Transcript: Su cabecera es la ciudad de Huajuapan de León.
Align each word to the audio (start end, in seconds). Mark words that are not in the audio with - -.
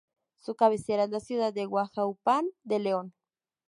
Su 0.39 0.55
cabecera 0.55 1.03
es 1.03 1.11
la 1.11 1.19
ciudad 1.19 1.53
de 1.53 1.67
Huajuapan 1.67 2.47
de 2.63 2.79
León. 2.79 3.13